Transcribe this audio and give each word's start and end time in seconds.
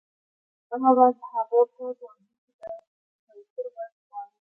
بله 0.69 0.89
ورځ 0.97 1.17
هغه 1.31 1.59
په 1.67 1.73
ټولګي 1.89 2.25
کې 2.41 2.49
د 2.61 2.63
پروفیسور 3.25 3.65
غږ 3.75 3.93
واورېد 4.09 4.35